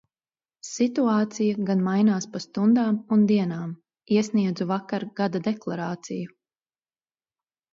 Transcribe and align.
Situācija 0.67 1.65
gan 1.67 1.83
mainās 1.87 2.25
pa 2.37 2.41
stundām 2.45 2.97
un 3.17 3.27
dienām. 3.33 3.75
Iesniedzu 4.17 4.67
vakar 4.73 5.07
gada 5.21 5.43
deklarāciju. 5.51 6.35